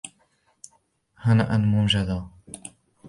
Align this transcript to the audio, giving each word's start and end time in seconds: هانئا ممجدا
هانئا 1.23 1.57
ممجدا 1.57 2.19